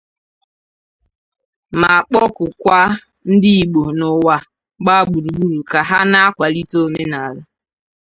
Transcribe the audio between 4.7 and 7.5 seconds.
gbaa gburugburu ka ha na-akwàlite omenala